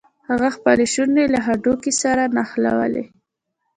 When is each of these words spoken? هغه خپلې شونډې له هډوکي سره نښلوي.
هغه 0.29 0.49
خپلې 0.55 0.85
شونډې 0.93 1.25
له 1.33 1.39
هډوکي 1.45 1.93
سره 2.01 2.23
نښلوي. 2.35 3.05